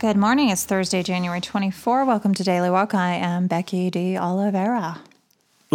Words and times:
Good 0.00 0.16
morning. 0.16 0.48
It's 0.48 0.64
Thursday, 0.64 1.02
January 1.02 1.42
24. 1.42 2.06
Welcome 2.06 2.32
to 2.32 2.42
Daily 2.42 2.70
Walk. 2.70 2.94
I 2.94 3.16
am 3.16 3.48
Becky 3.48 3.90
De 3.90 4.16
Oliveira. 4.16 4.98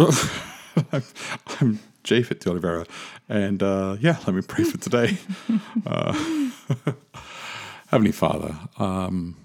I'm 1.60 1.78
Japhet 2.02 2.40
de 2.40 2.50
Oliveira. 2.50 2.86
And 3.28 3.62
uh, 3.62 3.96
yeah, 4.00 4.16
let 4.26 4.34
me 4.34 4.42
pray 4.42 4.64
for 4.64 4.78
today. 4.78 5.18
uh, 5.86 6.12
Heavenly 7.86 8.10
Father, 8.10 8.58
um, 8.80 9.36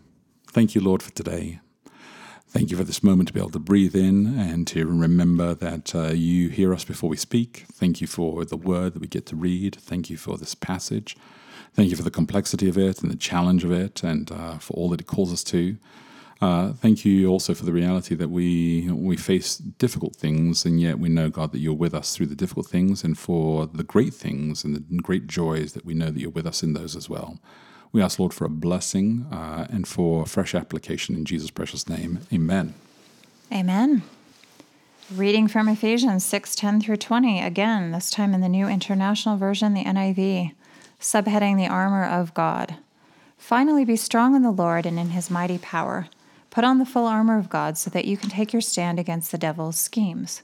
thank 0.48 0.74
you, 0.74 0.82
Lord, 0.82 1.04
for 1.04 1.12
today. 1.12 1.60
Thank 2.52 2.70
you 2.70 2.76
for 2.76 2.84
this 2.84 3.02
moment 3.02 3.30
to 3.30 3.34
be 3.34 3.40
able 3.40 3.52
to 3.52 3.60
breathe 3.60 3.96
in 3.96 4.38
and 4.38 4.68
to 4.68 4.86
remember 4.86 5.54
that 5.54 5.96
uh, 5.96 6.10
you 6.10 6.50
hear 6.50 6.74
us 6.74 6.84
before 6.84 7.10
we 7.10 7.16
speak. 7.16 7.64
Thank 7.72 8.02
you 8.02 8.08
for 8.08 8.44
the 8.44 8.58
word 8.58 8.94
that 8.94 9.00
we 9.00 9.08
get 9.08 9.26
to 9.28 9.38
read. 9.38 9.78
Thank 9.78 10.10
you 10.10 10.18
for 10.18 10.38
this 10.38 10.54
passage. 10.54 11.16
Thank 11.74 11.92
you 11.92 11.96
for 11.96 12.04
the 12.04 12.12
complexity 12.12 12.68
of 12.68 12.78
it 12.78 13.02
and 13.02 13.10
the 13.10 13.16
challenge 13.16 13.64
of 13.64 13.72
it 13.72 14.04
and 14.04 14.30
uh, 14.30 14.58
for 14.58 14.74
all 14.74 14.90
that 14.90 15.00
it 15.00 15.08
calls 15.08 15.32
us 15.32 15.46
to. 15.46 15.78
Uh, 16.42 16.74
thank 16.74 17.06
you 17.06 17.30
also 17.30 17.54
for 17.54 17.64
the 17.64 17.72
reality 17.72 18.16
that 18.16 18.30
we 18.30 18.90
we 18.92 19.16
face 19.16 19.56
difficult 19.56 20.18
things, 20.18 20.66
and 20.66 20.82
yet 20.82 21.00
we 21.00 21.08
know, 21.08 21.30
God, 21.30 21.54
that 21.54 21.60
you're 21.60 21.74
with 21.74 21.94
us 21.94 22.14
through 22.14 22.26
the 22.26 22.36
difficult 22.36 22.66
things, 22.66 23.04
and 23.04 23.18
for 23.18 23.68
the 23.68 23.84
great 23.84 24.14
things 24.14 24.66
and 24.66 24.76
the 24.76 25.02
great 25.02 25.28
joys 25.28 25.72
that 25.72 25.86
we 25.86 25.94
know 25.94 26.10
that 26.10 26.20
you're 26.20 26.32
with 26.32 26.48
us 26.48 26.64
in 26.64 26.74
those 26.74 26.98
as 26.98 27.08
well. 27.08 27.40
We 27.94 28.02
ask, 28.02 28.20
Lord, 28.20 28.34
for 28.34 28.46
a 28.46 28.50
blessing 28.50 29.28
uh, 29.32 29.68
and 29.70 29.88
for 29.88 30.26
fresh 30.26 30.56
application 30.56 31.16
in 31.16 31.26
Jesus' 31.26 31.52
precious 31.52 31.90
name. 31.90 32.20
Amen. 32.32 32.74
Amen. 33.52 34.04
Reading 35.14 35.50
from 35.50 35.68
Ephesians 35.68 36.24
6 36.24 36.56
10 36.56 36.80
through 36.82 36.96
20, 36.96 37.42
again, 37.42 37.92
this 37.92 38.10
time 38.10 38.34
in 38.34 38.40
the 38.40 38.48
New 38.48 38.68
International 38.68 39.36
Version, 39.36 39.74
the 39.74 39.84
NIV, 39.84 40.54
subheading 41.02 41.58
The 41.58 41.68
Armor 41.68 42.06
of 42.06 42.34
God. 42.34 42.76
Finally, 43.38 43.84
be 43.84 43.98
strong 43.98 44.36
in 44.36 44.44
the 44.44 44.52
Lord 44.52 44.86
and 44.86 44.98
in 44.98 45.10
his 45.10 45.30
mighty 45.30 45.58
power. 45.58 46.08
Put 46.50 46.64
on 46.64 46.78
the 46.78 46.86
full 46.86 47.08
armor 47.08 47.38
of 47.38 47.50
God 47.50 47.78
so 47.78 47.90
that 47.90 48.06
you 48.06 48.16
can 48.16 48.30
take 48.30 48.54
your 48.54 48.62
stand 48.62 49.00
against 49.00 49.32
the 49.32 49.38
devil's 49.38 49.78
schemes. 49.78 50.44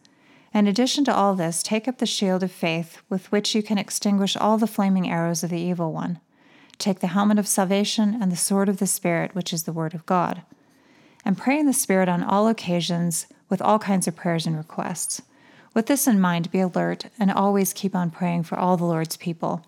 In 0.53 0.67
addition 0.67 1.05
to 1.05 1.15
all 1.15 1.35
this, 1.35 1.63
take 1.63 1.87
up 1.87 1.99
the 1.99 2.05
shield 2.05 2.43
of 2.43 2.51
faith, 2.51 3.01
with 3.09 3.31
which 3.31 3.55
you 3.55 3.63
can 3.63 3.77
extinguish 3.77 4.35
all 4.35 4.57
the 4.57 4.67
flaming 4.67 5.09
arrows 5.09 5.43
of 5.43 5.49
the 5.49 5.59
evil 5.59 5.93
one. 5.93 6.19
Take 6.77 6.99
the 6.99 7.07
helmet 7.07 7.39
of 7.39 7.47
salvation 7.47 8.17
and 8.21 8.31
the 8.31 8.35
sword 8.37 8.67
of 8.67 8.77
the 8.77 8.87
Spirit, 8.87 9.33
which 9.33 9.53
is 9.53 9.63
the 9.63 9.71
Word 9.71 9.93
of 9.93 10.05
God. 10.05 10.41
And 11.23 11.37
pray 11.37 11.57
in 11.57 11.67
the 11.67 11.73
Spirit 11.73 12.09
on 12.09 12.21
all 12.21 12.47
occasions 12.49 13.27
with 13.49 13.61
all 13.61 13.79
kinds 13.79 14.07
of 14.07 14.15
prayers 14.15 14.45
and 14.45 14.57
requests. 14.57 15.21
With 15.73 15.85
this 15.85 16.05
in 16.05 16.19
mind, 16.19 16.51
be 16.51 16.59
alert 16.59 17.05
and 17.17 17.31
always 17.31 17.71
keep 17.71 17.95
on 17.95 18.11
praying 18.11 18.43
for 18.43 18.59
all 18.59 18.75
the 18.75 18.83
Lord's 18.83 19.15
people. 19.15 19.65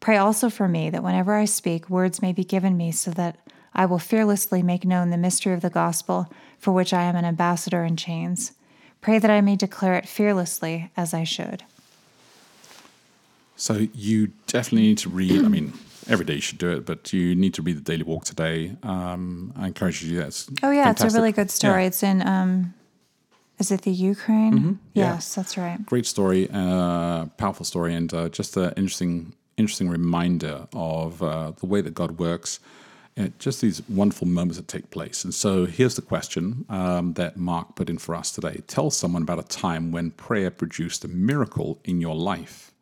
Pray 0.00 0.16
also 0.16 0.50
for 0.50 0.66
me 0.66 0.90
that 0.90 1.04
whenever 1.04 1.34
I 1.34 1.44
speak, 1.44 1.88
words 1.88 2.22
may 2.22 2.32
be 2.32 2.42
given 2.42 2.76
me 2.76 2.90
so 2.90 3.12
that 3.12 3.36
I 3.74 3.86
will 3.86 4.00
fearlessly 4.00 4.62
make 4.62 4.84
known 4.84 5.10
the 5.10 5.16
mystery 5.16 5.52
of 5.52 5.60
the 5.60 5.70
gospel 5.70 6.32
for 6.58 6.72
which 6.72 6.92
I 6.92 7.02
am 7.02 7.14
an 7.14 7.24
ambassador 7.24 7.84
in 7.84 7.96
chains. 7.96 8.52
Pray 9.00 9.18
that 9.18 9.30
I 9.30 9.40
may 9.40 9.56
declare 9.56 9.94
it 9.94 10.08
fearlessly 10.08 10.90
as 10.96 11.14
I 11.14 11.24
should. 11.24 11.64
So 13.56 13.86
you 13.94 14.28
definitely 14.46 14.88
need 14.88 14.98
to 14.98 15.10
read. 15.10 15.44
I 15.44 15.48
mean, 15.48 15.72
every 16.08 16.24
day 16.24 16.34
you 16.34 16.40
should 16.40 16.58
do 16.58 16.70
it, 16.70 16.86
but 16.86 17.12
you 17.12 17.34
need 17.34 17.54
to 17.54 17.62
read 17.62 17.76
the 17.76 17.82
Daily 17.82 18.02
Walk 18.02 18.24
today. 18.24 18.76
Um, 18.82 19.52
I 19.56 19.66
encourage 19.66 20.02
you 20.02 20.08
to 20.08 20.14
do 20.14 20.22
that. 20.22 20.46
oh 20.62 20.70
yeah, 20.70 20.84
fantastic. 20.84 21.06
it's 21.06 21.14
a 21.14 21.18
really 21.18 21.32
good 21.32 21.50
story. 21.50 21.82
Yeah. 21.82 21.86
It's 21.88 22.02
in. 22.02 22.26
Um, 22.26 22.74
is 23.58 23.70
it 23.70 23.82
the 23.82 23.90
Ukraine? 23.90 24.54
Mm-hmm. 24.54 24.72
Yeah. 24.94 25.14
Yes, 25.14 25.34
that's 25.34 25.58
right. 25.58 25.84
Great 25.84 26.06
story, 26.06 26.48
uh, 26.52 27.26
powerful 27.36 27.66
story, 27.66 27.94
and 27.94 28.12
uh, 28.14 28.30
just 28.30 28.56
an 28.56 28.72
interesting, 28.76 29.34
interesting 29.58 29.90
reminder 29.90 30.66
of 30.72 31.22
uh, 31.22 31.52
the 31.52 31.66
way 31.66 31.82
that 31.82 31.92
God 31.92 32.18
works 32.18 32.58
just 33.38 33.60
these 33.60 33.86
wonderful 33.88 34.26
moments 34.26 34.56
that 34.56 34.68
take 34.68 34.90
place. 34.90 35.24
And 35.24 35.34
so 35.34 35.66
here's 35.66 35.96
the 35.96 36.02
question 36.02 36.64
um, 36.68 37.14
that 37.14 37.36
Mark 37.36 37.76
put 37.76 37.90
in 37.90 37.98
for 37.98 38.14
us 38.14 38.30
today 38.30 38.62
Tell 38.66 38.90
someone 38.90 39.22
about 39.22 39.38
a 39.38 39.42
time 39.42 39.92
when 39.92 40.10
prayer 40.12 40.50
produced 40.50 41.04
a 41.04 41.08
miracle 41.08 41.78
in 41.84 42.00
your 42.00 42.14
life. 42.14 42.72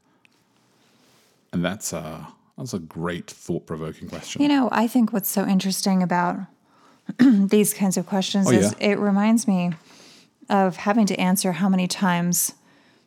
And 1.53 1.65
that's 1.65 1.93
a, 1.93 2.29
that's 2.57 2.75
a 2.75 2.79
great 2.79 3.31
thought 3.31 3.67
provoking 3.67 4.09
question. 4.09 4.43
You 4.43 4.49
know, 4.49 4.69
I 4.71 4.87
think 4.87 5.13
what's 5.13 5.31
so 5.31 5.47
interesting 5.47 6.03
about 6.03 6.41
these 7.19 7.73
kinds 7.73 7.97
of 7.97 8.07
questions 8.07 8.49
oh, 8.49 8.53
is 8.53 8.75
yeah? 8.79 8.91
it 8.91 8.99
reminds 8.99 9.49
me 9.49 9.73
of 10.51 10.77
having 10.77 11.07
to 11.07 11.19
answer 11.19 11.53
how 11.53 11.69
many 11.69 11.87
times 11.87 12.55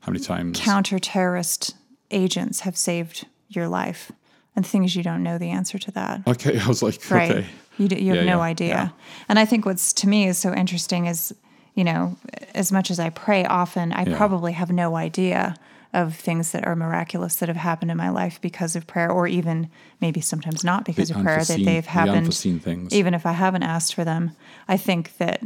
how 0.02 0.12
many 0.12 0.24
times 0.24 0.60
counter 0.60 1.00
terrorist 1.00 1.76
agents 2.10 2.62
have 2.62 2.78
saved 2.78 3.28
your 3.50 3.68
life 3.68 4.12
and 4.56 4.66
the 4.66 4.70
thing 4.70 4.84
is 4.84 4.96
you 4.96 5.04
don't 5.04 5.24
know 5.24 5.38
the 5.38 5.50
answer 5.50 5.78
to 5.80 5.92
that 5.92 6.22
okay 6.28 6.60
i 6.66 6.68
was 6.68 6.82
like 6.84 7.00
right 7.10 7.32
okay 7.32 7.48
you, 7.78 7.88
do, 7.88 7.96
you 7.96 8.14
have 8.14 8.26
yeah, 8.26 8.32
no 8.32 8.38
yeah, 8.38 8.44
idea 8.44 8.68
yeah. 8.70 8.90
and 9.30 9.40
i 9.40 9.46
think 9.46 9.66
what's 9.66 9.94
to 9.94 10.08
me 10.08 10.28
is 10.28 10.38
so 10.38 10.54
interesting 10.54 11.06
is 11.08 11.34
you 11.76 11.84
know 11.84 12.18
as 12.54 12.72
much 12.72 12.92
as 12.92 13.00
i 13.00 13.10
pray 13.10 13.46
often 13.46 13.92
i 13.94 14.04
probably 14.16 14.52
have 14.54 14.72
no 14.72 14.96
idea 14.96 15.56
of 15.94 16.16
things 16.16 16.52
that 16.52 16.66
are 16.66 16.76
miraculous 16.76 17.36
that 17.36 17.50
have 17.50 17.58
happened 17.58 17.92
in 17.92 17.98
my 17.98 18.10
life 18.10 18.40
because 18.40 18.78
of 18.78 18.88
prayer 18.88 19.12
or 19.12 19.28
even 19.28 19.70
maybe 20.00 20.22
sometimes 20.22 20.64
not 20.64 20.86
because 20.86 21.10
The 21.10 21.18
of 21.18 21.24
prayer 21.24 21.44
that 21.44 21.66
they've 21.66 21.84
the 21.84 21.90
happened 21.90 22.34
things. 22.34 22.94
even 22.94 23.14
if 23.14 23.26
i 23.26 23.32
haven't 23.34 23.64
asked 23.64 23.94
for 23.96 24.06
them 24.06 24.32
i 24.70 24.78
think 24.78 25.18
that 25.18 25.42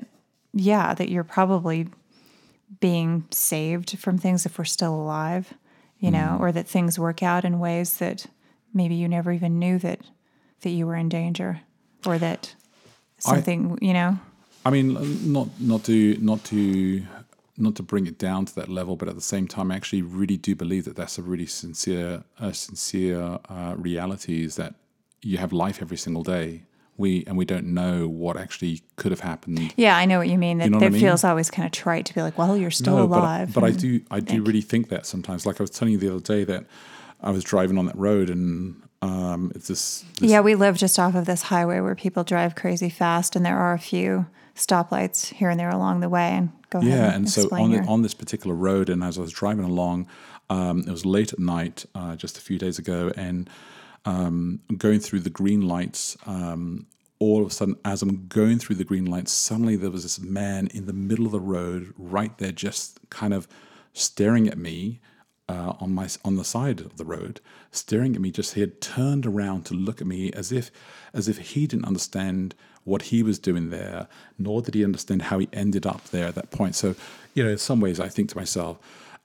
yeah 0.53 0.93
that 0.93 1.09
you're 1.09 1.23
probably 1.23 1.87
being 2.79 3.25
saved 3.31 3.97
from 3.99 4.17
things 4.17 4.45
if 4.45 4.57
we're 4.57 4.65
still 4.65 4.93
alive 4.95 5.53
you 5.99 6.11
know 6.11 6.37
Mm. 6.37 6.39
or 6.41 6.51
that 6.51 6.67
things 6.67 6.99
work 6.99 7.23
out 7.23 7.45
in 7.45 7.59
ways 7.59 7.97
that 7.97 8.25
maybe 8.75 8.93
you 8.93 9.07
never 9.07 9.31
even 9.31 9.57
knew 9.57 9.79
that 9.79 9.99
that 10.61 10.69
you 10.69 10.85
were 10.85 10.95
in 10.95 11.09
danger 11.09 11.61
or 12.05 12.17
that 12.19 12.53
something 13.19 13.77
you 13.81 13.93
know 13.93 14.19
I 14.67 14.71
mean, 14.71 14.87
not 15.31 15.47
not 15.59 15.83
to 15.83 16.17
not 16.19 16.43
to 16.45 17.03
not 17.55 17.75
to 17.75 17.83
bring 17.83 18.07
it 18.07 18.17
down 18.17 18.45
to 18.45 18.55
that 18.55 18.67
level, 18.67 18.95
but 18.95 19.07
at 19.07 19.13
the 19.13 19.21
same 19.21 19.47
time, 19.47 19.71
I 19.71 19.75
actually 19.75 20.01
really 20.01 20.37
do 20.37 20.55
believe 20.55 20.85
that 20.85 20.95
that's 20.95 21.19
a 21.19 21.21
really 21.21 21.45
sincere, 21.45 22.23
a 22.39 22.51
sincere 22.51 23.37
uh, 23.47 23.75
reality. 23.77 24.43
Is 24.43 24.55
that 24.55 24.73
you 25.21 25.37
have 25.37 25.53
life 25.53 25.83
every 25.83 25.97
single 25.97 26.23
day. 26.23 26.63
We 26.97 27.23
and 27.27 27.37
we 27.37 27.45
don't 27.45 27.67
know 27.75 28.07
what 28.07 28.37
actually 28.37 28.81
could 28.95 29.11
have 29.11 29.19
happened. 29.19 29.73
yeah 29.77 29.97
i 29.97 30.05
know 30.05 30.17
what 30.17 30.29
you 30.29 30.37
mean 30.39 30.57
that 30.59 30.65
You 30.65 30.71
know 30.71 30.77
it 30.77 30.81
what 30.81 30.87
I 30.87 30.89
mean? 30.91 31.01
feels 31.01 31.23
always 31.25 31.51
kind 31.51 31.65
of 31.67 31.71
trite 31.73 32.05
to 32.07 32.13
be 32.15 32.21
like 32.23 32.37
well 32.37 32.55
you're 32.57 32.71
still 32.71 32.95
No, 32.97 33.07
but 33.07 33.15
I- 33.17 33.19
alive 33.19 33.53
But, 33.53 33.63
I 33.65 33.71
do 33.71 33.99
I 34.09 34.19
do 34.21 34.41
really 34.41 34.61
think 34.61 34.87
that 34.89 35.05
sometimes. 35.05 35.45
Like 35.45 35.59
I 35.59 35.63
was 35.63 35.69
telling 35.77 35.91
you 35.93 35.99
the 35.99 36.09
other 36.15 36.21
day 36.35 36.43
that 36.45 36.65
I 37.25 37.31
was 37.31 37.43
driving 37.43 37.77
on 37.77 37.87
that 37.87 37.97
road 37.97 38.29
and 38.29 38.81
um, 39.01 39.51
it's 39.53 39.67
this, 39.67 40.05
this 40.19 40.31
yeah 40.31 40.41
we 40.41 40.55
live 40.55 40.77
just 40.77 40.97
off 40.97 41.15
of 41.15 41.25
this 41.25 41.43
highway 41.43 41.79
where 41.79 41.95
people 41.95 42.23
drive 42.23 42.55
crazy 42.55 42.89
fast 42.89 43.35
and 43.35 43.45
there 43.45 43.57
are 43.57 43.73
a 43.73 43.79
few 43.79 44.25
stoplights 44.55 45.33
here 45.33 45.49
and 45.49 45.59
there 45.59 45.69
along 45.69 45.99
the 45.99 46.09
way 46.09 46.31
and 46.31 46.51
go 46.69 46.79
ahead 46.79 46.91
Yeah, 46.91 47.05
and, 47.07 47.15
and 47.15 47.29
so 47.29 47.49
on 47.51 47.71
the, 47.71 47.79
on 47.81 48.01
this 48.01 48.13
particular 48.13 48.55
road, 48.55 48.89
and 48.89 49.03
as 49.03 49.17
I 49.17 49.21
was 49.21 49.31
driving 49.31 49.65
along, 49.65 50.07
um, 50.49 50.79
it 50.79 50.91
was 50.91 51.05
late 51.05 51.33
at 51.33 51.39
night, 51.39 51.85
uh, 51.93 52.15
just 52.15 52.37
a 52.37 52.41
few 52.41 52.57
days 52.57 52.79
ago, 52.79 53.11
and 53.15 53.49
um, 54.05 54.61
going 54.77 54.99
through 54.99 55.21
the 55.21 55.29
green 55.29 55.67
lights. 55.67 56.17
Um, 56.25 56.87
all 57.17 57.41
of 57.41 57.47
a 57.47 57.49
sudden, 57.49 57.77
as 57.85 58.01
I'm 58.01 58.27
going 58.27 58.59
through 58.59 58.75
the 58.75 58.83
green 58.83 59.05
lights, 59.05 59.31
suddenly 59.31 59.77
there 59.77 59.89
was 59.89 60.03
this 60.03 60.19
man 60.19 60.67
in 60.73 60.85
the 60.85 60.93
middle 60.93 61.25
of 61.25 61.31
the 61.31 61.39
road, 61.39 61.93
right 61.97 62.37
there, 62.37 62.51
just 62.51 62.99
kind 63.09 63.33
of 63.33 63.47
staring 63.93 64.49
at 64.49 64.57
me. 64.57 64.99
Uh, 65.47 65.73
on 65.79 65.93
my 65.93 66.07
on 66.23 66.35
the 66.35 66.43
side 66.43 66.79
of 66.81 66.97
the 66.97 67.05
road, 67.05 67.39
staring 67.71 68.15
at 68.15 68.21
me. 68.21 68.31
Just 68.31 68.53
he 68.55 68.61
had 68.61 68.81
turned 68.81 69.25
around 69.25 69.65
to 69.65 69.73
look 69.73 70.01
at 70.01 70.07
me 70.07 70.31
as 70.33 70.51
if 70.51 70.71
as 71.13 71.27
if 71.27 71.37
he 71.37 71.67
didn't 71.67 71.85
understand 71.85 72.55
what 72.83 73.03
he 73.03 73.23
was 73.23 73.39
doing 73.39 73.69
there, 73.69 74.07
nor 74.37 74.61
did 74.61 74.75
he 74.75 74.83
understand 74.83 75.23
how 75.23 75.39
he 75.39 75.49
ended 75.51 75.85
up 75.85 76.03
there 76.09 76.27
at 76.27 76.35
that 76.35 76.51
point. 76.51 76.75
So, 76.75 76.95
you 77.33 77.43
know, 77.43 77.51
in 77.51 77.57
some 77.57 77.79
ways, 77.79 77.99
I 77.99 78.09
think 78.09 78.29
to 78.29 78.37
myself, 78.37 78.77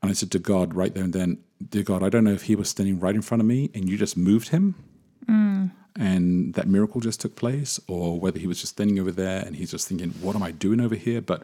and 0.02 0.10
I 0.10 0.14
said 0.14 0.30
to 0.32 0.38
God 0.38 0.74
right 0.74 0.94
there 0.94 1.04
and 1.04 1.12
then, 1.12 1.38
"Dear 1.68 1.82
God, 1.82 2.02
I 2.02 2.08
don't 2.08 2.24
know 2.24 2.32
if 2.32 2.44
he 2.44 2.56
was 2.56 2.68
standing 2.68 2.98
right 3.00 3.14
in 3.14 3.22
front 3.22 3.40
of 3.40 3.46
me 3.46 3.70
and 3.74 3.88
you 3.88 3.96
just 3.98 4.16
moved 4.16 4.48
him." 4.48 4.74
and 5.96 6.54
that 6.54 6.66
miracle 6.66 7.00
just 7.00 7.20
took 7.20 7.36
place, 7.36 7.78
or 7.86 8.18
whether 8.18 8.38
he 8.38 8.46
was 8.46 8.60
just 8.60 8.72
standing 8.72 8.98
over 8.98 9.10
there 9.10 9.44
and 9.44 9.56
he's 9.56 9.70
just 9.70 9.88
thinking, 9.88 10.10
"What 10.22 10.36
am 10.36 10.42
I 10.42 10.50
doing 10.52 10.80
over 10.80 10.94
here?" 10.94 11.20
But, 11.20 11.42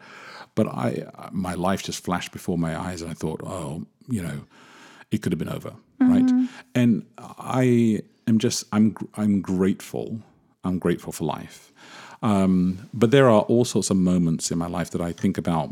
but 0.57 0.67
I, 0.67 1.05
my 1.31 1.53
life 1.53 1.83
just 1.83 2.03
flashed 2.03 2.31
before 2.33 2.57
my 2.57 2.73
eyes, 2.75 3.01
and 3.03 3.11
I 3.11 3.13
thought, 3.13 3.39
"Oh, 3.43 3.85
you 4.09 4.21
know, 4.23 4.39
it 5.11 5.21
could 5.21 5.31
have 5.31 5.39
been 5.39 5.55
over, 5.59 5.73
right?" 6.13 6.29
And 6.73 7.05
I 7.39 8.01
am 8.27 8.39
just, 8.39 8.65
I'm, 8.73 8.95
I'm 9.15 9.41
grateful. 9.41 10.19
I'm 10.63 10.79
grateful 10.79 11.13
for 11.13 11.25
life. 11.25 11.71
Um, 12.23 12.89
but 12.93 13.11
there 13.11 13.29
are 13.29 13.41
all 13.41 13.65
sorts 13.65 13.89
of 13.91 13.97
moments 13.97 14.51
in 14.51 14.57
my 14.57 14.67
life 14.67 14.89
that 14.91 15.01
I 15.09 15.11
think 15.13 15.37
about 15.37 15.69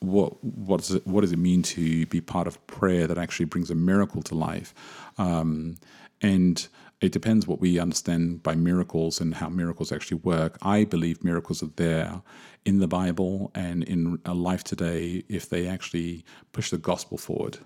what 0.00 0.32
what 0.42 0.78
does 0.80 0.92
it 0.96 1.06
what 1.06 1.20
does 1.20 1.32
it 1.32 1.38
mean 1.38 1.62
to 1.62 2.06
be 2.06 2.20
part 2.20 2.46
of 2.46 2.54
prayer 2.66 3.06
that 3.06 3.18
actually 3.18 3.46
brings 3.46 3.70
a 3.70 3.74
miracle 3.74 4.22
to 4.22 4.34
life 4.34 4.74
um, 5.18 5.76
and 6.20 6.68
it 7.04 7.12
depends 7.12 7.46
what 7.46 7.60
we 7.60 7.78
understand 7.78 8.42
by 8.42 8.54
miracles 8.54 9.20
and 9.20 9.34
how 9.34 9.48
miracles 9.48 9.92
actually 9.92 10.20
work 10.32 10.56
i 10.62 10.84
believe 10.84 11.22
miracles 11.22 11.62
are 11.62 11.70
there 11.76 12.22
in 12.64 12.78
the 12.78 12.88
bible 12.88 13.50
and 13.54 13.82
in 13.84 14.18
a 14.24 14.34
life 14.34 14.64
today 14.64 15.22
if 15.28 15.48
they 15.48 15.66
actually 15.68 16.24
push 16.52 16.70
the 16.70 16.78
gospel 16.78 17.16
forward 17.18 17.58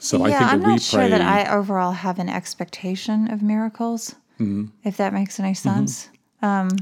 so 0.00 0.22
i 0.24 0.28
yeah, 0.28 0.38
think 0.38 0.50
that 0.50 0.56
I'm 0.56 0.62
not 0.62 0.80
sure 0.82 1.00
pray 1.00 1.10
that 1.10 1.20
I 1.20 1.50
overall 1.58 1.92
have 1.92 2.18
an 2.18 2.28
expectation 2.28 3.30
of 3.30 3.42
miracles, 3.42 4.14
Mm-hmm. 4.38 4.66
if 4.84 4.96
that 4.98 5.12
makes 5.12 5.40
any 5.40 5.54
sense. 5.54 6.08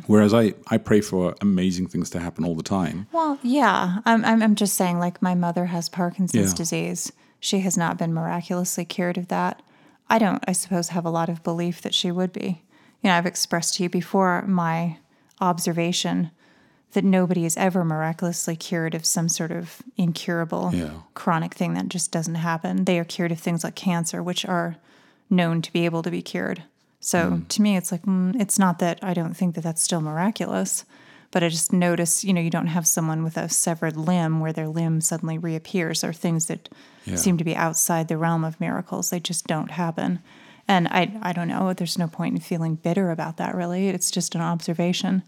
whereas 0.06 0.35
I, 0.35 0.53
I 0.69 0.77
pray 0.77 1.00
for 1.00 1.35
amazing 1.41 1.87
things 1.87 2.11
to 2.11 2.21
happen 2.21 2.44
all 2.44 2.55
the 2.55 2.62
time 2.62 3.06
Well, 3.12 3.38
yeah, 3.43 4.00
I'm, 4.05 4.23
I'm, 4.27 4.43
I'm 4.43 4.55
just 4.55 4.75
saying, 4.75 4.99
like, 4.99 5.23
my 5.23 5.35
mother 5.35 5.65
has 5.67 5.88
Parkinson's 5.88 6.50
Yeah. 6.53 6.55
disease. 6.55 7.12
She 7.41 7.61
has 7.61 7.75
not 7.79 7.97
been 7.97 8.12
miraculously 8.12 8.85
cured 8.85 9.17
of 9.17 9.29
that. 9.29 9.62
I 10.08 10.19
don't, 10.19 10.43
I 10.47 10.53
suppose, 10.53 10.88
have 10.91 11.05
a 11.05 11.11
lot 11.11 11.29
of 11.29 11.43
belief 11.43 11.82
that 11.82 11.94
she 11.94 12.11
would 12.12 12.32
be. 12.32 12.62
You 13.03 13.11
know, 13.11 13.14
I've 13.14 13.26
expressed 13.26 13.75
to 13.75 13.82
you 13.82 13.88
before 13.88 14.43
my 14.47 14.99
observation 15.41 16.31
that 16.93 17.05
nobody 17.05 17.44
is 17.44 17.56
ever 17.56 17.85
miraculously 17.85 18.56
cured 18.56 18.94
of 18.94 19.05
some 19.05 19.29
sort 19.29 19.50
of 19.50 19.82
incurable 19.97 20.70
Yeah. 20.73 20.91
chronic 21.14 21.55
thing 21.55 21.75
that 21.75 21.88
just 21.88 22.11
doesn't 22.11 22.37
happen. 22.37 22.85
They 22.85 22.99
are 22.99 23.05
cured 23.05 23.32
of 23.32 23.38
things 23.41 23.64
like 23.64 23.75
cancer, 23.75 24.23
which 24.23 24.47
are 24.47 24.76
known 25.29 25.61
to 25.62 25.73
be 25.73 25.85
able 25.85 26.03
to 26.03 26.11
be 26.11 26.23
cured. 26.23 26.62
So 27.00 27.43
to 27.49 27.62
me, 27.62 27.76
it's 27.76 27.93
like, 27.93 28.02
mm, 28.02 28.35
it's 28.41 28.59
not 28.59 28.79
that 28.79 28.99
I 29.02 29.12
don't 29.14 29.35
think 29.37 29.55
that 29.55 29.61
that's 29.62 29.82
still 29.82 30.00
miraculous, 30.00 30.85
but 31.31 31.43
I 31.43 31.49
just 31.49 31.73
notice, 31.73 32.25
you 32.25 32.32
know, 32.32 32.40
you 32.40 32.50
don't 32.50 32.67
have 32.69 32.87
someone 32.87 33.23
with 33.25 33.37
a 33.37 33.49
severed 33.49 33.96
limb 33.96 34.40
where 34.40 34.52
their 34.52 34.69
limb 34.69 35.00
suddenly 35.00 35.38
reappears 35.38 36.02
or 36.05 36.12
things 36.12 36.46
that 36.46 36.69
Yeah. 37.05 37.17
seem 37.17 37.37
to 37.38 37.44
be 37.44 37.55
outside 37.55 38.08
the 38.08 38.17
realm 38.17 38.44
of 38.44 38.61
miracles. 38.61 39.11
They 39.11 39.20
just 39.20 39.46
don't 39.46 39.70
happen. 39.73 40.20
And 40.69 40.88
I, 40.88 41.17
I 41.23 41.32
don't 41.32 41.49
know, 41.49 41.73
there's 41.73 41.99
no 41.99 42.08
point 42.08 42.34
in 42.34 42.40
feeling 42.40 42.75
bitter 42.75 43.11
about 43.11 43.37
that 43.37 43.55
really. 43.55 43.88
It's 43.88 44.11
just 44.11 44.34
an 44.34 44.40
observation 44.40 45.23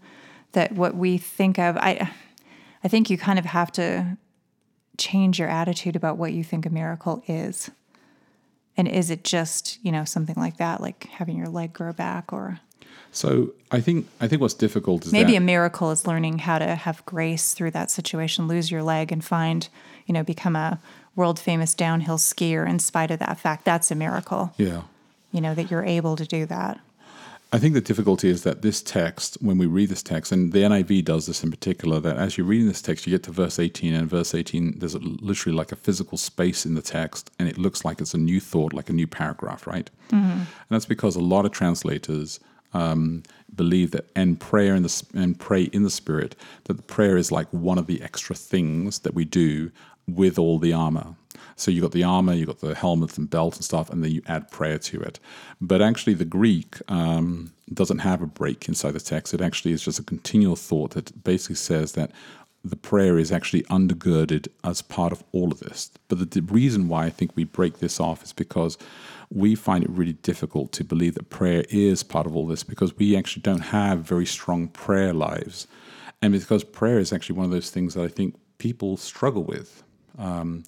that 0.51 0.73
what 0.73 0.95
we 0.95 1.17
think 1.17 1.57
of, 1.59 1.77
I, 1.77 2.11
I 2.83 2.87
think 2.89 3.09
you 3.09 3.17
kind 3.17 3.39
of 3.39 3.45
have 3.45 3.71
to 3.73 4.17
change 4.97 5.39
your 5.39 5.47
attitude 5.47 5.95
about 5.95 6.17
what 6.17 6.33
you 6.33 6.43
think 6.43 6.65
a 6.65 6.69
miracle 6.69 7.23
is. 7.27 7.71
And 8.75 8.87
is 8.87 9.09
it 9.09 9.23
just, 9.23 9.77
you 9.83 9.91
know, 9.91 10.03
something 10.05 10.35
like 10.35 10.57
that, 10.57 10.81
like 10.81 11.05
having 11.05 11.37
your 11.37 11.47
leg 11.47 11.71
grow 11.73 11.93
back 11.93 12.33
or 12.33 12.59
so 13.11 13.51
i 13.71 13.79
think 13.79 14.07
i 14.21 14.27
think 14.27 14.41
what's 14.41 14.53
difficult 14.53 15.05
is 15.05 15.11
maybe 15.11 15.31
that, 15.31 15.37
a 15.37 15.41
miracle 15.41 15.91
is 15.91 16.05
learning 16.05 16.39
how 16.39 16.59
to 16.59 16.75
have 16.75 17.05
grace 17.05 17.53
through 17.53 17.71
that 17.71 17.89
situation, 17.89 18.47
lose 18.47 18.69
your 18.71 18.83
leg 18.83 19.11
and 19.11 19.23
find, 19.23 19.69
you 20.05 20.13
know, 20.13 20.23
become 20.23 20.55
a 20.55 20.79
world 21.15 21.39
famous 21.39 21.73
downhill 21.73 22.17
skier 22.17 22.67
in 22.67 22.79
spite 22.79 23.11
of 23.11 23.19
that 23.19 23.39
fact. 23.39 23.65
That's 23.65 23.91
a 23.91 23.95
miracle, 23.95 24.53
yeah 24.57 24.83
you 25.31 25.41
know, 25.41 25.53
that 25.53 25.69
you're 25.69 25.85
able 25.85 26.15
to 26.15 26.25
do 26.25 26.45
that. 26.47 26.79
I 27.51 27.57
think 27.57 27.73
the 27.73 27.81
difficulty 27.81 28.29
is 28.29 28.43
that 28.43 28.61
this 28.61 28.79
text, 28.79 29.37
when 29.41 29.57
we 29.57 29.65
read 29.65 29.89
this 29.89 30.03
text, 30.03 30.31
and 30.31 30.53
the 30.53 30.59
NIV 30.59 31.03
does 31.03 31.25
this 31.25 31.43
in 31.43 31.49
particular, 31.49 31.99
that 31.99 32.15
as 32.17 32.37
you're 32.37 32.45
reading 32.45 32.67
this 32.67 32.81
text, 32.81 33.07
you 33.07 33.11
get 33.11 33.23
to 33.23 33.31
verse 33.31 33.57
18, 33.57 33.93
and 33.95 34.07
verse 34.07 34.35
18, 34.35 34.77
there's 34.77 34.93
a, 34.93 34.99
literally 34.99 35.57
like 35.57 35.71
a 35.71 35.75
physical 35.75 36.17
space 36.17 36.63
in 36.63 36.75
the 36.75 36.81
text, 36.81 37.31
and 37.39 37.49
it 37.49 37.57
looks 37.57 37.83
like 37.83 38.01
it's 38.01 38.13
a 38.13 38.19
new 38.19 38.39
thought, 38.39 38.71
like 38.71 38.89
a 38.89 38.93
new 38.93 39.07
paragraph, 39.07 39.65
right? 39.65 39.89
Mm-hmm. 40.09 40.29
And 40.29 40.47
that's 40.69 40.85
because 40.85 41.15
a 41.15 41.21
lot 41.21 41.45
of 41.45 41.51
translators 41.51 42.39
um, 42.73 43.23
believe 43.55 43.91
that 43.91 44.05
and 44.15 44.39
prayer 44.39 44.75
in 44.75 44.83
the 44.83 45.03
and 45.13 45.39
pray 45.39 45.63
in 45.63 45.83
the 45.83 45.89
spirit 45.89 46.35
that 46.65 46.75
the 46.75 46.83
prayer 46.83 47.17
is 47.17 47.31
like 47.31 47.47
one 47.51 47.77
of 47.77 47.87
the 47.87 48.01
extra 48.01 48.35
things 48.35 48.99
that 48.99 49.13
we 49.13 49.25
do 49.25 49.71
with 50.07 50.39
all 50.39 50.59
the 50.59 50.73
armor. 50.73 51.15
So 51.55 51.71
you 51.71 51.81
got 51.81 51.91
the 51.91 52.03
armor, 52.03 52.33
you 52.33 52.45
got 52.45 52.61
the 52.61 52.73
helmet 52.73 53.17
and 53.17 53.29
belt 53.29 53.55
and 53.55 53.65
stuff, 53.65 53.89
and 53.89 54.03
then 54.03 54.11
you 54.11 54.21
add 54.27 54.49
prayer 54.49 54.79
to 54.79 55.01
it. 55.01 55.19
But 55.59 55.81
actually, 55.81 56.13
the 56.13 56.25
Greek 56.25 56.77
um, 56.87 57.51
doesn't 57.73 57.99
have 57.99 58.21
a 58.21 58.25
break 58.25 58.67
inside 58.69 58.91
the 58.91 58.99
text. 58.99 59.33
It 59.33 59.41
actually 59.41 59.73
is 59.73 59.83
just 59.83 59.99
a 59.99 60.03
continual 60.03 60.55
thought 60.55 60.91
that 60.91 61.23
basically 61.23 61.57
says 61.57 61.93
that 61.93 62.11
the 62.63 62.75
prayer 62.75 63.17
is 63.17 63.31
actually 63.31 63.63
undergirded 63.63 64.47
as 64.63 64.81
part 64.81 65.11
of 65.11 65.23
all 65.31 65.51
of 65.51 65.59
this. 65.59 65.91
But 66.07 66.19
the, 66.19 66.25
the 66.25 66.41
reason 66.41 66.87
why 66.87 67.05
I 67.05 67.09
think 67.09 67.35
we 67.35 67.43
break 67.43 67.79
this 67.79 67.99
off 67.99 68.23
is 68.23 68.33
because 68.33 68.77
we 69.31 69.55
find 69.55 69.83
it 69.83 69.89
really 69.89 70.13
difficult 70.13 70.71
to 70.73 70.83
believe 70.83 71.15
that 71.15 71.29
prayer 71.29 71.63
is 71.69 72.03
part 72.03 72.25
of 72.25 72.35
all 72.35 72.47
this 72.47 72.63
because 72.63 72.97
we 72.97 73.15
actually 73.15 73.41
don't 73.41 73.59
have 73.59 73.99
very 73.99 74.25
strong 74.25 74.67
prayer 74.67 75.13
lives. 75.13 75.67
And 76.21 76.33
because 76.33 76.63
prayer 76.63 76.99
is 76.99 77.13
actually 77.13 77.37
one 77.37 77.45
of 77.45 77.51
those 77.51 77.69
things 77.69 77.93
that 77.93 78.03
I 78.03 78.07
think 78.07 78.35
people 78.57 78.97
struggle 78.97 79.43
with. 79.43 79.83
Um, 80.19 80.63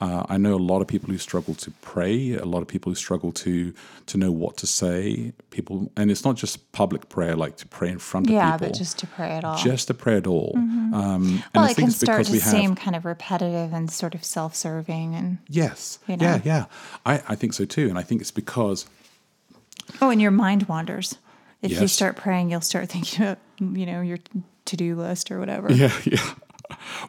uh, 0.00 0.26
I 0.28 0.38
know 0.38 0.54
a 0.54 0.56
lot 0.56 0.82
of 0.82 0.88
people 0.88 1.10
who 1.10 1.18
struggle 1.18 1.54
to 1.54 1.70
pray, 1.80 2.32
a 2.34 2.44
lot 2.44 2.62
of 2.62 2.68
people 2.68 2.90
who 2.90 2.96
struggle 2.96 3.30
to 3.32 3.72
to 4.06 4.18
know 4.18 4.32
what 4.32 4.56
to 4.58 4.66
say. 4.66 5.32
People, 5.50 5.90
and 5.96 6.10
it's 6.10 6.24
not 6.24 6.34
just 6.34 6.72
public 6.72 7.08
prayer, 7.08 7.36
like 7.36 7.56
to 7.58 7.66
pray 7.66 7.90
in 7.90 7.98
front 7.98 8.28
Yeah, 8.28 8.54
of 8.54 8.54
people. 8.54 8.66
Yeah, 8.66 8.72
but 8.72 8.78
just 8.78 8.98
to 8.98 9.06
pray 9.06 9.30
at 9.30 9.44
all. 9.44 9.56
just 9.56 9.86
to 9.86 9.94
pray 9.94 10.16
at 10.16 10.26
all. 10.26 10.52
Um, 10.56 10.92
and 10.92 11.42
well, 11.54 11.64
I 11.64 11.70
it 11.70 11.76
think 11.76 11.88
can 11.88 11.90
start 11.92 12.26
to 12.26 12.32
we 12.32 12.40
have 12.40 12.50
seem 12.50 12.74
kind 12.74 12.96
of 12.96 13.04
repetitive 13.04 13.72
and 13.72 13.90
sort 13.90 14.14
of 14.14 14.24
self 14.24 14.54
serving. 14.56 15.14
And 15.14 15.38
yes, 15.48 16.00
you 16.08 16.16
know. 16.16 16.24
yeah, 16.24 16.40
yeah. 16.44 16.64
I, 17.06 17.22
I 17.28 17.34
think 17.36 17.52
so 17.54 17.64
too, 17.64 17.88
and 17.88 17.96
I 17.98 18.02
think 18.02 18.20
it's 18.20 18.32
because 18.32 18.86
oh, 20.02 20.10
and 20.10 20.20
your 20.20 20.32
mind 20.32 20.64
wanders. 20.64 21.18
If 21.62 21.80
you 21.80 21.88
start 21.88 22.16
praying, 22.16 22.50
you'll 22.50 22.60
start 22.60 22.88
thinking 22.90 23.24
about, 23.24 23.38
you 23.58 23.86
know, 23.86 24.02
your 24.02 24.18
to 24.66 24.76
do 24.76 24.96
list 24.96 25.30
or 25.30 25.38
whatever. 25.38 25.72
Yeah, 25.72 25.92
yeah. 26.04 26.34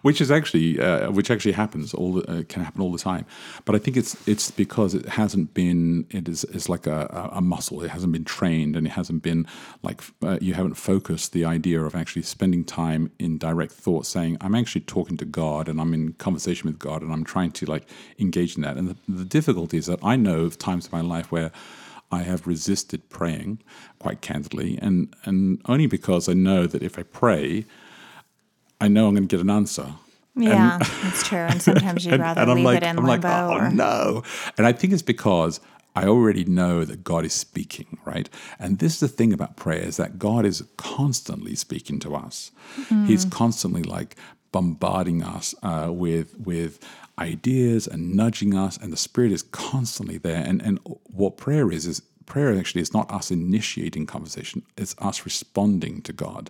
Which 0.01 0.22
is 0.22 0.32
actually, 0.32 0.79
uh, 0.79 1.12
which 1.12 1.32
actually 1.32 1.53
happens 1.53 1.94
all 1.94 2.13
the, 2.13 2.29
uh, 2.29 2.44
can 2.48 2.63
happen 2.63 2.82
all 2.82 2.91
the 2.91 3.00
time, 3.00 3.25
but 3.65 3.75
I 3.75 3.79
think 3.79 3.98
it's 3.98 4.15
it's 4.27 4.51
because 4.51 4.94
it 4.94 5.05
hasn't 5.05 5.53
been 5.53 6.05
it 6.10 6.27
is 6.27 6.44
it's 6.46 6.70
like 6.70 6.88
a, 6.88 7.29
a 7.34 7.41
muscle. 7.41 7.84
It 7.84 7.91
hasn't 7.91 8.13
been 8.13 8.25
trained, 8.25 8.75
and 8.75 8.88
it 8.88 8.91
hasn't 8.91 9.24
been 9.24 9.46
like 9.84 10.01
uh, 10.24 10.38
you 10.41 10.53
haven't 10.53 10.75
focused 10.75 11.34
the 11.34 11.46
idea 11.46 11.82
of 11.82 11.96
actually 11.96 12.24
spending 12.24 12.63
time 12.63 13.12
in 13.20 13.38
direct 13.38 13.72
thought, 13.72 14.05
saying 14.05 14.38
I'm 14.41 14.55
actually 14.55 14.82
talking 14.82 15.17
to 15.17 15.25
God 15.25 15.67
and 15.67 15.79
I'm 15.79 15.94
in 15.94 16.13
conversation 16.13 16.70
with 16.70 16.79
God 16.79 17.01
and 17.01 17.12
I'm 17.12 17.24
trying 17.24 17.51
to 17.51 17.65
like 17.65 17.88
engage 18.20 18.55
in 18.55 18.62
that. 18.63 18.77
And 18.77 18.89
the, 18.89 18.98
the 19.08 19.25
difficulty 19.25 19.77
is 19.77 19.86
that 19.88 20.00
I 20.03 20.15
know 20.15 20.41
of 20.41 20.58
times 20.58 20.88
in 20.88 20.91
my 20.91 21.01
life 21.01 21.32
where 21.32 21.51
I 22.12 22.24
have 22.24 22.48
resisted 22.48 23.10
praying 23.10 23.62
quite 24.00 24.22
candidly, 24.22 24.77
and 24.82 25.13
and 25.25 25.62
only 25.65 25.88
because 25.88 26.29
I 26.29 26.34
know 26.34 26.67
that 26.67 26.84
if 26.84 26.98
I 27.00 27.03
pray. 27.03 27.65
I 28.82 28.88
know 28.88 29.08
I'm 29.08 29.15
going 29.15 29.27
to 29.27 29.36
get 29.36 29.41
an 29.41 29.50
answer. 29.50 29.94
Yeah, 30.36 30.79
that's 31.03 31.27
true. 31.27 31.39
And 31.39 31.62
sometimes 31.62 32.05
you'd 32.05 32.20
rather 32.20 32.41
and 32.41 32.63
leave 32.63 32.77
it 32.77 32.84
in 32.84 33.00
I'm 33.00 33.05
like, 33.05 33.24
oh 33.24 33.53
or, 33.53 33.70
no. 33.70 34.24
And 34.58 34.67
I 34.67 34.74
think 34.74 34.91
it's 34.94 35.01
because 35.01 35.60
I 35.96 36.05
already 36.08 36.44
know 36.44 36.84
that 36.84 37.03
God 37.03 37.24
is 37.24 37.34
speaking, 37.34 37.98
right? 38.03 38.29
And 38.60 38.79
this 38.79 38.96
is 38.96 39.00
the 39.00 39.08
thing 39.08 39.32
about 39.32 39.55
prayer 39.55 39.82
is 39.82 39.96
that 39.98 40.20
God 40.20 40.46
is 40.46 40.62
constantly 40.75 41.55
speaking 41.55 42.00
to 42.01 42.15
us. 42.15 42.51
He's 43.05 43.24
constantly 43.24 43.84
like 43.84 44.17
bombarding 44.51 45.24
us 45.24 45.55
uh, 45.63 45.89
with 45.91 46.38
with 46.38 46.79
ideas 47.17 47.88
and 47.88 48.13
nudging 48.13 48.53
us, 48.55 48.77
and 48.77 48.91
the 48.91 48.98
Spirit 48.98 49.32
is 49.32 49.41
constantly 49.41 50.17
there. 50.17 50.44
And 50.46 50.62
and 50.62 50.79
what 51.03 51.38
prayer 51.38 51.72
is 51.72 51.86
is 51.86 52.01
prayer 52.25 52.58
actually 52.58 52.82
is 52.82 52.94
not 52.94 53.12
us 53.12 53.32
initiating 53.32 54.05
conversation; 54.05 54.63
it's 54.77 54.96
us 55.00 55.25
responding 55.25 56.01
to 56.03 56.13
God. 56.13 56.50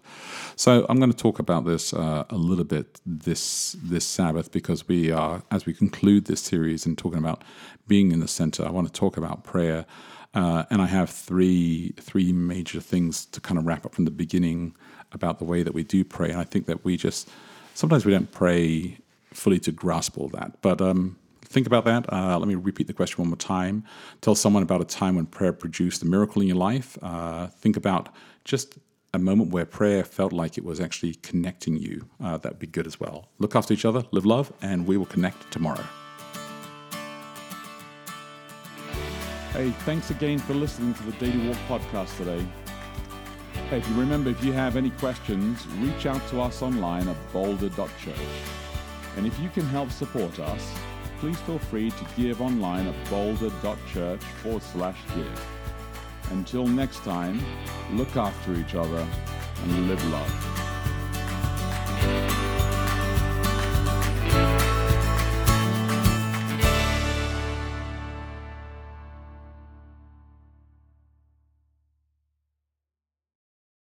So 0.56 0.86
I'm 0.90 0.98
going 1.00 1.12
to 1.12 1.18
talk 1.18 1.40
about 1.40 1.66
this 1.66 1.94
uh, 1.94 2.26
a 2.30 2.36
little 2.36 2.64
bit 2.64 3.00
this 3.06 3.76
this 3.82 4.06
Sabbath 4.06 4.52
because 4.52 4.88
we 4.88 5.12
are 5.12 5.44
as 5.52 5.66
we 5.66 5.74
conclude 5.74 6.26
this 6.26 6.42
series 6.42 6.86
and 6.86 6.98
talking 6.98 7.20
about 7.20 7.44
being 7.88 8.12
in 8.12 8.20
the 8.20 8.28
center. 8.28 8.66
I 8.66 8.72
want 8.72 8.88
to 8.88 8.94
talk 8.94 9.18
about 9.18 9.44
prayer, 9.44 9.86
uh, 10.34 10.64
and 10.70 10.82
I 10.82 10.88
have 10.88 11.10
three 11.10 11.94
three 11.98 12.32
major 12.32 12.82
things 12.82 13.26
to 13.28 13.42
kind 13.42 13.58
of 13.58 13.66
wrap 13.66 13.86
up 13.86 13.96
from 13.96 14.06
the 14.06 14.12
beginning 14.12 14.76
about 15.12 15.40
the 15.40 15.46
way 15.46 15.64
that 15.64 15.74
we 15.74 15.84
do 15.84 16.04
pray. 16.04 16.30
And 16.30 16.40
I 16.40 16.44
think 16.44 16.66
that 16.68 16.84
we 16.84 16.98
just 16.98 17.30
sometimes 17.74 18.06
we 18.06 18.12
don't 18.12 18.32
pray 18.32 18.98
fully 19.34 19.60
to 19.60 19.72
grasp 19.72 20.18
all 20.18 20.30
that, 20.30 20.62
but 20.62 20.82
um, 20.82 21.18
think 21.56 21.66
about 21.66 21.86
that. 21.86 22.12
Uh, 22.12 22.38
let 22.38 22.50
me 22.50 22.56
repeat 22.56 22.86
the 22.86 22.94
question 22.94 23.24
one 23.24 23.30
more 23.30 23.38
time. 23.38 23.86
Tell 24.20 24.36
someone 24.36 24.62
about 24.62 24.82
a 24.82 24.86
time 24.86 25.16
when 25.16 25.26
prayer 25.26 25.54
produced 25.54 26.04
a 26.04 26.06
miracle 26.06 26.42
in 26.42 26.50
your 26.50 26.58
life. 26.58 26.98
Uh, 27.02 27.48
think 27.48 27.78
about 27.78 28.10
just 28.44 28.78
a 29.14 29.20
moment 29.20 29.52
where 29.52 29.66
prayer 29.66 30.04
felt 30.04 30.34
like 30.34 30.58
it 30.58 30.66
was 30.66 30.82
actually 30.82 31.14
connecting 31.16 31.78
you. 31.78 32.10
Uh, 32.22 32.38
that 32.40 32.52
would 32.52 32.60
be 32.60 32.68
good 32.68 32.86
as 32.86 33.00
well. 33.00 33.30
Look 33.40 33.56
after 33.56 33.74
each 33.74 33.86
other, 33.86 34.04
live 34.12 34.26
love, 34.26 34.52
and 34.62 34.86
we 34.86 34.98
will 34.98 35.06
connect 35.06 35.50
tomorrow. 35.50 35.86
Hey, 39.54 39.72
thanks 39.86 40.10
again 40.10 40.40
for 40.40 40.54
listening 40.54 40.94
to 40.96 41.04
the 41.04 41.14
Daily 41.14 41.48
Walk 41.48 41.58
podcast 41.70 42.18
today. 42.18 42.46
Hey, 43.70 43.78
if 43.78 43.88
you 43.88 43.96
remember, 43.96 44.30
if 44.30 44.44
you 44.44 44.52
have 44.52 44.76
any 44.76 44.90
questions, 44.90 45.66
reach 45.78 46.06
out 46.06 46.28
to 46.32 46.42
us 46.42 46.62
online 46.62 47.08
at 47.08 47.16
boulder.church. 47.32 48.36
And 49.16 49.26
if 49.26 49.40
you 49.40 49.48
can 49.48 49.66
help 49.68 49.92
support 49.92 50.38
us, 50.40 50.70
please 51.26 51.42
feel 51.42 51.58
free 51.58 51.90
to 51.90 52.06
give 52.16 52.40
online 52.40 52.86
at 52.86 53.10
boulder.church 53.10 54.22
forward 54.44 54.62
slash 54.62 55.00
give. 55.16 55.48
Until 56.30 56.68
next 56.68 57.00
time, 57.00 57.44
look 57.94 58.16
after 58.16 58.54
each 58.54 58.76
other 58.76 59.08
and 59.64 59.90
live 59.90 60.12
love. 60.12 60.55